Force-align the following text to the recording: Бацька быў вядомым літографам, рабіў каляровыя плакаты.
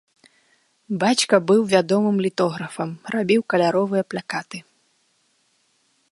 Бацька 1.01 1.35
быў 1.49 1.59
вядомым 1.73 2.17
літографам, 2.25 2.89
рабіў 3.15 3.41
каляровыя 3.55 4.03
плакаты. 4.13 4.57